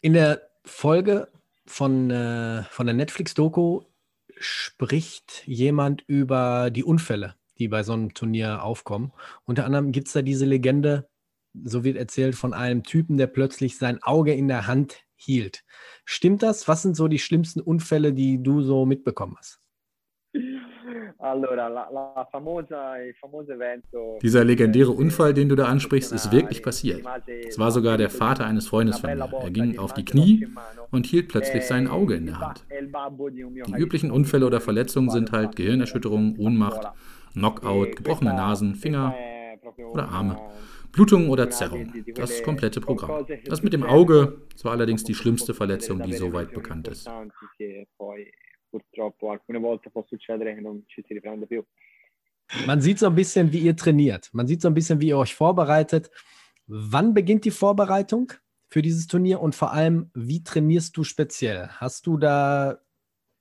In 0.00 0.12
der 0.12 0.42
Folge 0.64 1.28
von, 1.66 2.10
äh, 2.10 2.62
von 2.64 2.86
der 2.86 2.94
Netflix-Doku 2.94 3.82
spricht 4.36 5.46
jemand 5.46 6.04
über 6.06 6.70
die 6.70 6.84
Unfälle 6.84 7.34
die 7.58 7.68
bei 7.68 7.82
so 7.82 7.92
einem 7.92 8.14
Turnier 8.14 8.62
aufkommen. 8.62 9.12
Unter 9.44 9.64
anderem 9.64 9.92
gibt 9.92 10.08
es 10.08 10.12
da 10.12 10.22
diese 10.22 10.46
Legende, 10.46 11.08
so 11.62 11.84
wird 11.84 11.96
erzählt, 11.96 12.34
von 12.34 12.52
einem 12.52 12.82
Typen, 12.82 13.16
der 13.16 13.28
plötzlich 13.28 13.78
sein 13.78 14.02
Auge 14.02 14.34
in 14.34 14.48
der 14.48 14.66
Hand 14.66 15.04
hielt. 15.16 15.64
Stimmt 16.04 16.42
das? 16.42 16.68
Was 16.68 16.82
sind 16.82 16.96
so 16.96 17.08
die 17.08 17.18
schlimmsten 17.18 17.60
Unfälle, 17.60 18.12
die 18.12 18.42
du 18.42 18.62
so 18.62 18.86
mitbekommen 18.86 19.36
hast? 19.38 19.60
Dieser 24.22 24.44
legendäre 24.44 24.90
Unfall, 24.90 25.32
den 25.32 25.48
du 25.48 25.54
da 25.54 25.66
ansprichst, 25.66 26.12
ist 26.12 26.32
wirklich 26.32 26.62
passiert. 26.62 27.02
Es 27.48 27.58
war 27.58 27.70
sogar 27.70 27.96
der 27.96 28.10
Vater 28.10 28.44
eines 28.44 28.68
Freundes 28.68 28.98
von 28.98 29.16
mir. 29.16 29.30
Er 29.32 29.50
ging 29.50 29.78
auf 29.78 29.94
die 29.94 30.04
Knie 30.04 30.46
und 30.90 31.06
hielt 31.06 31.28
plötzlich 31.28 31.64
sein 31.64 31.88
Auge 31.88 32.14
in 32.14 32.26
der 32.26 32.40
Hand. 32.40 32.66
Die 32.70 33.74
üblichen 33.74 34.10
Unfälle 34.10 34.46
oder 34.46 34.60
Verletzungen 34.60 35.08
sind 35.10 35.32
halt 35.32 35.56
Gehirnerschütterung, 35.56 36.36
Ohnmacht 36.38 36.92
Knockout, 37.34 37.96
gebrochene 37.96 38.32
Nasen, 38.32 38.74
Finger 38.74 39.14
oder 39.92 40.08
Arme, 40.08 40.38
Blutung 40.92 41.28
oder 41.28 41.50
Zerrung. 41.50 41.92
Das 42.14 42.42
komplette 42.42 42.80
Programm. 42.80 43.26
Das 43.44 43.62
mit 43.62 43.72
dem 43.72 43.82
Auge 43.82 44.42
war 44.62 44.72
allerdings 44.72 45.04
die 45.04 45.14
schlimmste 45.14 45.54
Verletzung, 45.54 46.02
die 46.02 46.14
soweit 46.14 46.52
bekannt 46.52 46.88
ist. 46.88 47.08
Man 52.66 52.80
sieht 52.80 52.98
so 52.98 53.06
ein 53.06 53.14
bisschen, 53.14 53.52
wie 53.52 53.58
ihr 53.58 53.76
trainiert. 53.76 54.30
Man 54.32 54.46
sieht 54.46 54.62
so 54.62 54.68
ein 54.68 54.74
bisschen, 54.74 55.00
wie 55.00 55.08
ihr 55.08 55.18
euch 55.18 55.34
vorbereitet. 55.34 56.10
Wann 56.66 57.14
beginnt 57.14 57.44
die 57.44 57.50
Vorbereitung 57.50 58.32
für 58.68 58.82
dieses 58.82 59.06
Turnier 59.06 59.40
und 59.40 59.54
vor 59.54 59.72
allem, 59.72 60.10
wie 60.14 60.42
trainierst 60.42 60.96
du 60.96 61.04
speziell? 61.04 61.68
Hast 61.68 62.06
du 62.06 62.16
da 62.16 62.78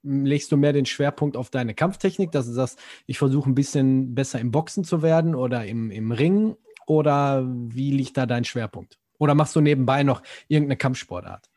legst 0.03 0.51
du 0.51 0.57
mehr 0.57 0.73
den 0.73 0.85
Schwerpunkt 0.85 1.35
auf 1.37 1.49
deine 1.49 1.73
Kampftechnik, 1.73 2.31
dass 2.31 2.45
du 2.45 2.51
sagst, 2.51 2.79
ich 3.07 3.17
versuche 3.17 3.49
ein 3.49 3.55
bisschen 3.55 4.13
besser 4.13 4.39
im 4.39 4.51
Boxen 4.51 4.83
zu 4.83 5.01
werden 5.01 5.35
oder 5.35 5.65
im, 5.65 5.91
im 5.91 6.11
Ring? 6.11 6.55
Oder 6.85 7.45
wie 7.47 7.91
liegt 7.91 8.17
da 8.17 8.25
dein 8.25 8.43
Schwerpunkt? 8.43 8.99
Oder 9.17 9.35
machst 9.35 9.55
du 9.55 9.61
nebenbei 9.61 10.03
noch 10.03 10.21
irgendeine 10.49 10.75
Kampfsportart? 10.75 11.49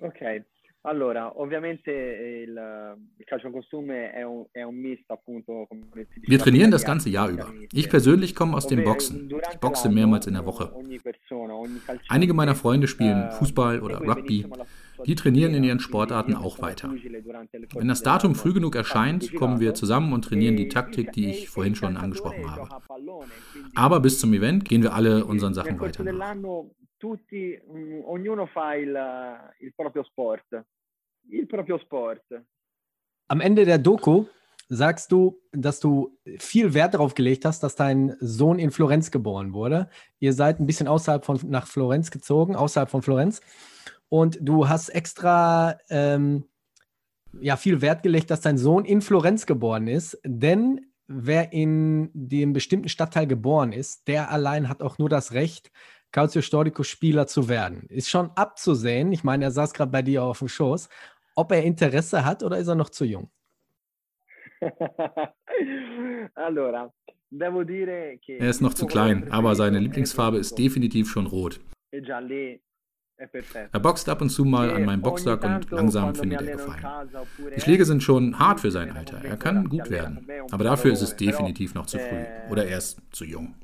Okay, 0.00 0.44
allora, 0.86 1.32
ovviamente 1.40 1.90
il, 1.90 2.50
il 3.16 3.24
calcio 3.24 3.50
costume 3.50 4.12
è 4.12 4.22
un, 4.22 4.44
è 4.52 4.62
un 4.62 4.74
misto 4.74 5.14
appunto. 5.14 5.66
Wir 6.26 6.38
trainieren 6.38 6.70
das 6.70 6.84
ganze 6.84 7.08
Jahr 7.08 7.30
über. 7.30 7.50
Ich 7.72 7.88
persönlich 7.88 8.34
komme 8.34 8.54
aus 8.54 8.66
dem 8.66 8.84
Boxen. 8.84 9.30
Ich 9.50 9.58
boxe 9.60 9.88
mehrmals 9.88 10.26
in 10.26 10.34
der 10.34 10.44
Woche. 10.44 10.70
Einige 12.10 12.34
meiner 12.34 12.54
Freunde 12.54 12.86
spielen 12.86 13.28
eh, 13.28 13.30
Fußball 13.30 13.80
oder 13.80 14.00
Rugby. 14.00 14.44
Die 15.06 15.14
trainieren 15.14 15.54
in 15.54 15.64
ihren 15.64 15.80
Sportarten 15.80 16.34
auch 16.34 16.60
weiter. 16.60 16.90
Wenn 17.74 17.88
das 17.88 18.02
Datum 18.02 18.34
früh 18.34 18.52
genug 18.52 18.74
erscheint, 18.74 19.34
kommen 19.34 19.60
wir 19.60 19.74
zusammen 19.74 20.12
und 20.12 20.24
trainieren 20.24 20.56
die 20.56 20.68
Taktik, 20.68 21.12
die 21.12 21.30
ich 21.30 21.48
vorhin 21.48 21.74
schon 21.74 21.96
angesprochen 21.96 22.50
habe. 22.50 22.68
Aber 23.74 24.00
bis 24.00 24.18
zum 24.18 24.32
Event 24.32 24.64
gehen 24.64 24.82
wir 24.82 24.94
alle 24.94 25.24
unseren 25.24 25.54
Sachen 25.54 25.80
weiter. 25.80 26.04
Am 33.28 33.40
Ende 33.40 33.64
der 33.64 33.78
Doku 33.78 34.26
sagst 34.68 35.12
du, 35.12 35.40
dass 35.52 35.80
du 35.80 36.18
viel 36.38 36.74
Wert 36.74 36.94
darauf 36.94 37.14
gelegt 37.14 37.44
hast, 37.44 37.62
dass 37.62 37.76
dein 37.76 38.16
Sohn 38.20 38.58
in 38.58 38.70
Florenz 38.70 39.10
geboren 39.10 39.52
wurde. 39.52 39.88
Ihr 40.18 40.32
seid 40.32 40.60
ein 40.60 40.66
bisschen 40.66 40.88
außerhalb 40.88 41.24
von 41.24 41.38
nach 41.46 41.66
Florenz 41.66 42.10
gezogen, 42.10 42.56
außerhalb 42.56 42.90
von 42.90 43.02
Florenz. 43.02 43.40
Und 44.14 44.38
du 44.40 44.68
hast 44.68 44.90
extra 44.90 45.76
ähm, 45.90 46.44
ja, 47.40 47.56
viel 47.56 47.82
Wert 47.82 48.04
gelegt, 48.04 48.30
dass 48.30 48.42
dein 48.42 48.58
Sohn 48.58 48.84
in 48.84 49.00
Florenz 49.00 49.44
geboren 49.44 49.88
ist. 49.88 50.20
Denn 50.24 50.86
wer 51.08 51.52
in 51.52 52.10
dem 52.14 52.52
bestimmten 52.52 52.88
Stadtteil 52.88 53.26
geboren 53.26 53.72
ist, 53.72 54.06
der 54.06 54.30
allein 54.30 54.68
hat 54.68 54.82
auch 54.84 54.98
nur 54.98 55.08
das 55.08 55.32
Recht, 55.32 55.72
Calcio 56.12 56.42
Storico 56.42 56.84
Spieler 56.84 57.26
zu 57.26 57.48
werden. 57.48 57.88
Ist 57.88 58.08
schon 58.08 58.30
abzusehen. 58.36 59.10
Ich 59.10 59.24
meine, 59.24 59.46
er 59.46 59.50
saß 59.50 59.74
gerade 59.74 59.90
bei 59.90 60.02
dir 60.02 60.22
auf 60.22 60.38
dem 60.38 60.46
Schoß. 60.46 60.88
Ob 61.34 61.50
er 61.50 61.64
Interesse 61.64 62.24
hat 62.24 62.44
oder 62.44 62.58
ist 62.58 62.68
er 62.68 62.76
noch 62.76 62.90
zu 62.90 63.04
jung? 63.04 63.32
er 68.38 68.48
ist 68.48 68.60
noch 68.60 68.74
zu 68.74 68.86
klein, 68.86 69.32
aber 69.32 69.56
seine 69.56 69.80
Lieblingsfarbe 69.80 70.38
ist 70.38 70.56
definitiv 70.56 71.10
schon 71.10 71.26
rot. 71.26 71.58
Er 73.16 73.80
boxt 73.80 74.08
ab 74.08 74.22
und 74.22 74.30
zu 74.30 74.44
mal 74.44 74.70
an 74.70 74.84
meinem 74.84 75.00
Boxsack 75.00 75.44
und 75.44 75.70
langsam 75.70 76.14
findet 76.14 76.42
er 76.42 76.56
Gefallen. 76.56 77.08
Die 77.56 77.60
Schläge 77.60 77.84
sind 77.84 78.02
schon 78.02 78.38
hart 78.38 78.60
für 78.60 78.70
sein 78.70 78.90
Alter. 78.90 79.24
Er 79.24 79.36
kann 79.36 79.68
gut 79.68 79.88
werden. 79.88 80.26
Aber 80.50 80.64
dafür 80.64 80.92
ist 80.92 81.02
es 81.02 81.16
definitiv 81.16 81.74
noch 81.74 81.86
zu 81.86 81.98
früh. 81.98 82.16
Eh, 82.16 82.50
Oder 82.50 82.66
er 82.66 82.78
ist 82.78 83.00
zu 83.10 83.24
jung. 83.24 83.54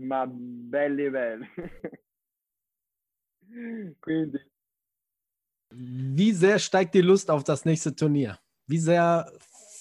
Ma 0.00 0.26
belli 0.30 1.10
belli. 1.10 1.46
Quindi 4.00 4.38
wie 5.70 6.32
sehr 6.32 6.58
steigt 6.58 6.94
die 6.94 7.02
Lust 7.02 7.30
auf 7.30 7.44
das 7.44 7.64
nächste 7.64 7.94
Turnier? 7.94 8.38
Wie 8.66 8.78
sehr 8.78 9.30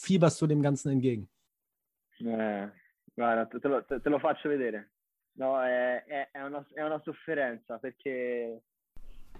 fieberst 0.01 0.41
du 0.41 0.47
dem 0.47 0.61
Ganzen 0.61 0.91
entgegen? 0.91 1.29
Eh, 2.19 2.67
guarda, 3.15 3.45
te 3.45 3.67
lo, 3.67 3.81
te 3.81 4.09
lo, 4.09 4.19
faccio 4.19 4.49
vedere. 4.49 4.85
No, 5.37 5.61
è, 5.61 6.03
è, 6.31 6.41
una, 6.41 6.65
è 6.73 6.81
una 6.81 6.99
sofferenza 7.03 7.77
perché 7.77 8.61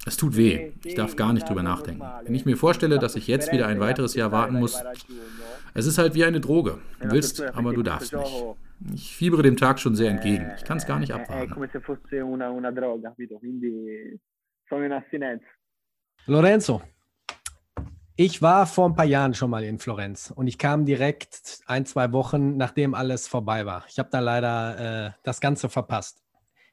es 0.06 0.16
tut 0.16 0.36
weh. 0.38 0.74
Ich 0.86 0.94
darf 0.94 1.16
gar 1.16 1.34
nicht 1.34 1.50
drüber 1.50 1.64
nachdenken. 1.64 2.02
Wenn 2.24 2.36
ich 2.36 2.46
mir 2.46 2.56
vorstelle, 2.56 3.00
dass 3.00 3.16
ich 3.16 3.28
jetzt 3.28 3.52
wieder 3.52 3.68
ein 3.68 3.80
weiteres 3.80 4.14
Jahr 4.14 4.32
warten 4.32 4.60
muss, 4.60 4.84
es 5.74 5.86
ist 5.88 5.98
halt 5.98 6.14
wie 6.14 6.24
eine 6.24 6.40
Droge. 6.40 6.80
Du 7.00 7.12
willst, 7.12 7.42
aber 7.42 7.74
du 7.74 7.82
darfst 7.82 8.14
nicht. 8.14 8.46
Ich 8.94 9.16
fiebere 9.16 9.42
dem 9.42 9.58
Tag 9.58 9.80
schon 9.80 9.96
sehr 9.96 10.12
entgegen. 10.12 10.52
Ich 10.56 10.64
kann 10.64 10.78
es 10.78 10.86
gar 10.86 11.00
nicht 11.00 11.14
abwarten. 11.14 11.52
Lorenzo, 16.28 16.82
ich 18.20 18.42
war 18.42 18.66
vor 18.66 18.90
ein 18.90 18.96
paar 18.96 19.06
Jahren 19.06 19.36
schon 19.36 19.52
mal 19.52 19.64
in 19.64 19.78
Florenz 19.78 20.34
und 20.36 20.48
ich 20.48 20.58
kam 20.58 20.86
direkt 20.86 21.60
ein, 21.68 21.86
zwei 21.86 22.12
Wochen, 22.12 22.58
nachdem 22.58 22.96
alles 22.96 23.28
vorbei 23.28 23.68
war. 23.68 23.86
Ich 23.90 24.00
habe 24.00 24.10
da 24.12 24.20
leider 24.20 25.06
äh, 25.06 25.12
das 25.22 25.40
Ganze 25.40 25.70
verpasst. 25.70 26.24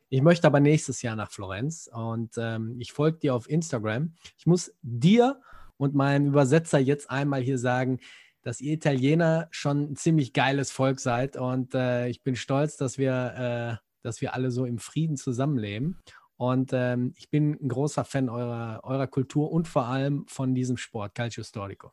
Ich 0.09 0.23
möchte 0.23 0.47
aber 0.47 0.61
nächstes 0.61 1.03
Jahr 1.03 1.17
nach 1.17 1.31
Florenz 1.31 1.91
und 1.93 2.33
ähm, 2.39 2.77
ich 2.81 2.95
folge 2.95 3.19
dir 3.19 3.35
auf 3.35 3.51
Instagram. 3.51 4.15
Ich 4.39 4.47
muss 4.47 4.73
dir 4.81 5.39
und 5.77 5.95
meinem 5.95 6.29
Übersetzer 6.29 6.79
jetzt 6.79 7.11
einmal 7.11 7.43
hier 7.43 7.59
sagen, 7.59 8.01
dass 8.41 8.63
ihr 8.63 8.73
Italiener 8.73 9.49
schon 9.51 9.93
ein 9.93 9.97
ziemlich 9.97 10.33
geiles 10.33 10.71
Volk 10.71 10.99
seid 10.99 11.37
und 11.37 11.75
äh, 11.75 12.09
ich 12.09 12.23
bin 12.23 12.37
stolz, 12.37 12.79
dass 12.79 12.97
wir, 12.97 13.81
äh, 13.83 13.87
dass 14.03 14.23
wir 14.23 14.33
alle 14.33 14.51
so 14.51 14.65
im 14.65 14.79
Frieden 14.79 15.19
zusammenleben. 15.19 15.99
Und 16.37 16.73
ähm, 16.73 17.13
ich 17.17 17.31
bin 17.31 17.59
ein 17.63 17.69
großer 17.69 18.05
Fan 18.05 18.29
eurer, 18.29 18.81
eurer 18.83 19.07
Kultur 19.07 19.53
und 19.53 19.69
vor 19.69 19.87
allem 19.87 20.27
von 20.27 20.55
diesem 20.55 20.77
Sport, 20.77 21.15
Calcio 21.15 21.45
Storico. 21.45 21.93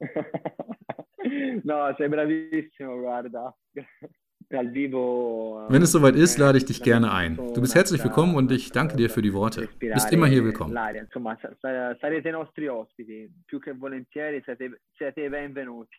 no, 1.64 1.92
sei 1.98 2.08
bravissimo, 2.08 3.00
guarda. 3.00 3.54
Wenn 4.50 5.82
es 5.82 5.92
soweit 5.92 6.16
ist, 6.16 6.38
lade 6.38 6.56
ich 6.56 6.64
dich 6.64 6.82
gerne 6.82 7.12
ein. 7.12 7.36
Du 7.36 7.60
bist 7.60 7.74
herzlich 7.74 8.02
willkommen 8.02 8.34
und 8.34 8.50
ich 8.50 8.72
danke 8.72 8.96
dir 8.96 9.10
für 9.10 9.20
die 9.20 9.34
Worte. 9.34 9.68
Du 9.78 9.92
bist 9.92 10.10
immer 10.10 10.26
hier 10.26 10.42
willkommen. 10.42 10.72
Sarete 10.72 12.32
nostri 12.32 12.68
ospiti. 12.68 13.30
Più 13.46 13.58
che 13.58 13.72
volentieri 13.72 14.42
siete 14.96 15.28
benvenuti. 15.28 15.96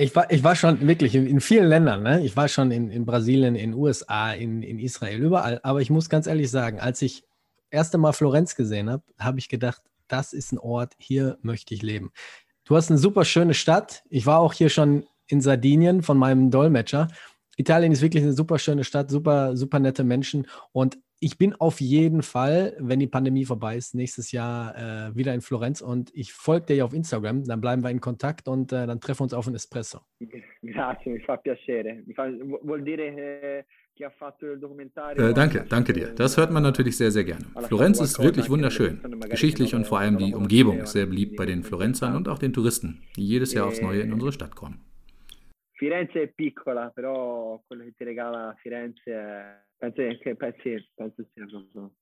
Ich 0.00 0.14
war, 0.14 0.30
ich 0.30 0.44
war 0.44 0.54
schon 0.54 0.86
wirklich 0.86 1.16
in, 1.16 1.26
in 1.26 1.40
vielen 1.40 1.68
Ländern. 1.68 2.04
Ne? 2.04 2.24
Ich 2.24 2.36
war 2.36 2.46
schon 2.46 2.70
in, 2.70 2.88
in 2.88 3.04
Brasilien, 3.04 3.56
in 3.56 3.74
USA, 3.74 4.30
in, 4.32 4.62
in 4.62 4.78
Israel, 4.78 5.20
überall. 5.20 5.58
Aber 5.64 5.80
ich 5.80 5.90
muss 5.90 6.08
ganz 6.08 6.28
ehrlich 6.28 6.52
sagen, 6.52 6.78
als 6.78 7.02
ich 7.02 7.24
erste 7.70 7.98
Mal 7.98 8.12
Florenz 8.12 8.54
gesehen 8.54 8.88
habe, 8.88 9.02
habe 9.18 9.40
ich 9.40 9.48
gedacht, 9.48 9.82
das 10.06 10.32
ist 10.32 10.52
ein 10.52 10.58
Ort, 10.58 10.94
hier 10.98 11.36
möchte 11.42 11.74
ich 11.74 11.82
leben. 11.82 12.12
Du 12.64 12.76
hast 12.76 12.90
eine 12.90 12.98
super 12.98 13.24
schöne 13.24 13.54
Stadt. 13.54 14.04
Ich 14.08 14.24
war 14.24 14.38
auch 14.38 14.52
hier 14.52 14.68
schon 14.68 15.04
in 15.26 15.40
Sardinien 15.40 16.02
von 16.02 16.16
meinem 16.16 16.52
Dolmetscher. 16.52 17.08
Italien 17.56 17.90
ist 17.90 18.00
wirklich 18.00 18.22
eine 18.22 18.34
super 18.34 18.60
schöne 18.60 18.84
Stadt, 18.84 19.10
super, 19.10 19.56
super 19.56 19.80
nette 19.80 20.04
Menschen. 20.04 20.46
Und 20.70 20.96
ich 21.20 21.38
bin 21.38 21.54
auf 21.54 21.80
jeden 21.80 22.22
Fall, 22.22 22.76
wenn 22.78 23.00
die 23.00 23.06
Pandemie 23.06 23.44
vorbei 23.44 23.76
ist, 23.76 23.94
nächstes 23.94 24.32
Jahr 24.32 24.76
äh, 24.76 25.16
wieder 25.16 25.34
in 25.34 25.40
Florenz 25.40 25.80
und 25.80 26.10
ich 26.14 26.32
folge 26.32 26.66
dir 26.66 26.76
ja 26.76 26.84
auf 26.84 26.94
Instagram, 26.94 27.44
dann 27.44 27.60
bleiben 27.60 27.82
wir 27.82 27.90
in 27.90 28.00
Kontakt 28.00 28.48
und 28.48 28.72
äh, 28.72 28.86
dann 28.86 29.00
treffen 29.00 29.20
wir 29.20 29.24
uns 29.24 29.34
auf 29.34 29.46
ein 29.46 29.54
Espresso. 29.54 30.00
Grazie, 30.62 31.10
mi 31.10 31.20
fa 31.20 31.36
piacere. 31.36 32.02
Mi 32.06 32.14
fa, 32.14 32.28
vuol 32.62 32.82
dire 32.82 33.02
eh, 33.02 33.64
äh, 35.16 35.34
danke, 35.34 35.64
danke 35.68 35.92
dir. 35.92 36.14
Das 36.14 36.36
hört 36.36 36.52
man 36.52 36.62
natürlich 36.62 36.96
sehr, 36.96 37.10
sehr 37.10 37.24
gerne. 37.24 37.44
Florenz 37.66 38.00
ist 38.00 38.22
wirklich 38.22 38.48
wunderschön. 38.48 39.00
Geschichtlich 39.28 39.74
und 39.74 39.86
vor 39.86 39.98
allem 39.98 40.18
die 40.18 40.34
Umgebung 40.34 40.78
ist 40.78 40.92
sehr 40.92 41.06
beliebt 41.06 41.36
bei 41.36 41.46
den 41.46 41.64
Florenzern 41.64 42.14
und 42.14 42.28
auch 42.28 42.38
den 42.38 42.52
Touristen, 42.52 43.02
die 43.16 43.26
jedes 43.26 43.52
Jahr 43.54 43.66
aufs 43.66 43.80
Neue 43.80 44.02
in 44.02 44.12
unsere 44.12 44.32
Stadt 44.32 44.54
kommen. 44.54 44.87
Firenze 45.78 46.22
è 46.22 46.28
piccola, 46.28 46.90
però 46.90 47.62
quello 47.64 47.84
che 47.84 47.94
ti 47.94 48.02
regala 48.02 48.52
Firenze 48.58 49.68
penso 49.76 50.02
che 50.18 50.34
penso, 50.34 51.24
sia 51.32 51.46
proprio. 51.46 51.94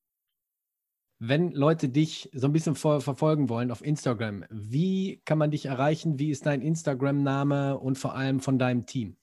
Wenn 1.18 1.52
Leute 1.52 1.90
dich 1.90 2.30
so 2.32 2.46
ein 2.46 2.52
bisschen 2.52 2.74
ver 2.74 3.00
verfolgen 3.00 3.50
wollen 3.50 3.70
auf 3.70 3.82
Instagram, 3.84 4.46
wie 4.50 5.20
kann 5.26 5.36
man 5.36 5.50
dich 5.50 5.66
erreichen? 5.66 6.18
Wie 6.18 6.30
ist 6.30 6.46
dein 6.46 6.62
Instagram-Name 6.62 7.78
und 7.78 7.98
vor 7.98 8.14
allem 8.14 8.40
von 8.40 8.58
deinem 8.58 8.86
Team? 8.86 9.16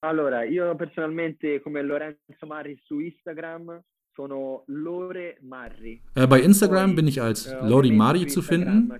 Allora, 0.00 0.42
io 0.44 0.74
personalmente 0.74 1.60
come 1.60 1.80
Lorenzo 1.82 2.46
Marri 2.46 2.76
su 2.84 2.98
Instagram 2.98 3.80
äh, 6.14 6.26
bei 6.26 6.40
Instagram 6.40 6.94
bin 6.94 7.06
ich 7.06 7.20
als 7.20 7.46
äh, 7.46 7.66
Lori 7.66 7.92
Mari 7.92 8.26
zu 8.26 8.42
finden 8.42 8.92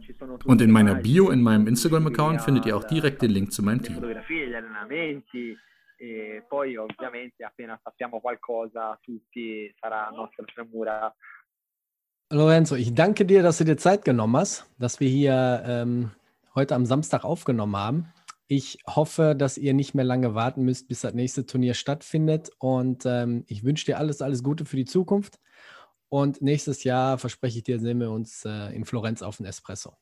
und 0.44 0.60
in 0.60 0.70
meiner 0.70 0.94
Bio 0.94 1.30
in 1.30 1.42
meinem 1.42 1.66
Instagram-Account 1.66 2.42
findet 2.42 2.66
ihr 2.66 2.76
auch 2.76 2.84
direkt 2.84 3.22
den 3.22 3.30
Link 3.30 3.52
zu 3.52 3.62
meinem 3.62 3.82
Team. 3.82 4.02
E 5.96 6.44
poi 6.48 6.76
ovviamente 6.76 7.44
appena 7.44 7.78
sappiamo 7.82 8.20
qualcosa 8.20 8.98
tutti 9.00 9.72
sarà 9.80 10.10
nostra 10.10 10.44
premura. 10.44 11.14
Lorenzo, 12.30 12.74
ich 12.74 12.92
danke 12.92 13.24
dir, 13.24 13.42
dass 13.42 13.58
du 13.58 13.64
dir 13.64 13.76
Zeit 13.76 14.04
genommen 14.04 14.36
hast, 14.36 14.66
dass 14.78 14.98
wir 14.98 15.08
hier 15.08 15.62
ähm, 15.64 16.10
heute 16.54 16.74
am 16.74 16.84
Samstag 16.84 17.24
aufgenommen 17.24 17.76
haben. 17.76 18.12
Ich 18.46 18.78
hoffe, 18.86 19.34
dass 19.36 19.56
ihr 19.56 19.72
nicht 19.72 19.94
mehr 19.94 20.04
lange 20.04 20.34
warten 20.34 20.64
müsst, 20.64 20.88
bis 20.88 21.00
das 21.00 21.14
nächste 21.14 21.46
Turnier 21.46 21.74
stattfindet. 21.74 22.50
Und 22.58 23.04
ähm, 23.06 23.44
ich 23.46 23.64
wünsche 23.64 23.86
dir 23.86 23.98
alles, 23.98 24.20
alles 24.20 24.42
Gute 24.42 24.64
für 24.64 24.76
die 24.76 24.84
Zukunft. 24.84 25.38
Und 26.08 26.42
nächstes 26.42 26.84
Jahr, 26.84 27.18
verspreche 27.18 27.58
ich 27.58 27.64
dir, 27.64 27.80
sehen 27.80 27.98
wir 28.00 28.10
uns 28.10 28.44
äh, 28.44 28.74
in 28.74 28.84
Florenz 28.84 29.22
auf 29.22 29.38
den 29.38 29.46
Espresso. 29.46 29.94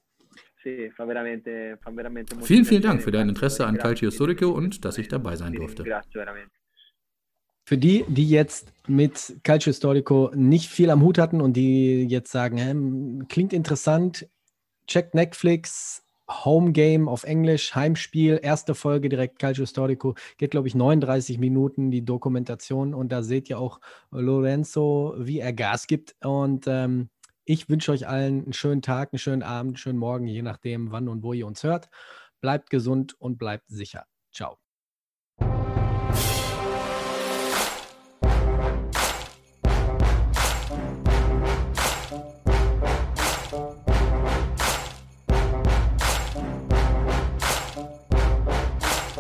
Vielen, 2.43 2.65
vielen 2.65 2.83
Dank 2.83 3.03
für 3.03 3.11
dein 3.11 3.29
Interesse 3.29 3.67
an 3.67 3.79
Calcio 3.79 4.11
Storico 4.11 4.51
und 4.51 4.85
dass 4.85 4.99
ich 4.99 5.09
dabei 5.09 5.37
sein 5.37 5.53
durfte. 5.55 5.85
Für 7.65 7.79
die, 7.79 8.05
die 8.09 8.29
jetzt 8.29 8.73
mit 8.89 9.41
Calcio 9.43 9.73
Storico 9.73 10.31
nicht 10.35 10.69
viel 10.69 10.91
am 10.91 11.03
Hut 11.03 11.19
hatten 11.19 11.41
und 11.41 11.55
die 11.55 12.05
jetzt 12.05 12.31
sagen, 12.31 12.59
hey, 12.59 12.75
klingt 13.29 13.53
interessant, 13.53 14.29
checkt 14.87 15.15
Netflix, 15.15 16.05
Home 16.45 16.73
Game 16.73 17.09
auf 17.09 17.25
Englisch, 17.25 17.75
Heimspiel, 17.75 18.41
erste 18.43 18.75
Folge 18.75 19.09
direkt 19.09 19.39
Calcio 19.39 19.67
Storico, 19.67 20.15
geht 20.39 20.51
glaube 20.53 20.69
ich 20.69 20.75
39 20.75 21.39
Minuten 21.39 21.91
die 21.91 22.05
Dokumentation 22.05 22.95
und 22.95 23.11
da 23.11 23.23
seht 23.23 23.51
ihr 23.51 23.59
auch 23.59 23.81
Lorenzo, 24.11 25.15
wie 25.19 25.41
er 25.41 25.53
Gas 25.53 25.87
gibt 25.87 26.15
und 26.25 26.67
ähm, 26.67 27.09
ich 27.45 27.69
wünsche 27.69 27.93
euch 27.93 28.07
allen 28.07 28.45
einen 28.45 28.53
schönen 28.53 28.83
Tag, 28.83 29.13
einen 29.13 29.19
schönen 29.19 29.43
Abend, 29.43 29.71
einen 29.71 29.77
schönen 29.77 29.99
Morgen, 29.99 30.27
je 30.27 30.43
nachdem, 30.43 30.93
wann 30.93 31.09
und 31.09 31.23
wo 31.23 31.33
ihr 31.33 31.47
uns 31.47 31.63
hört. 31.65 31.89
Bleibt 32.41 32.71
gesund 32.71 33.15
und 33.19 33.39
bleibt 33.39 33.69
sicher. 33.69 34.07
Ciao. 34.33 34.59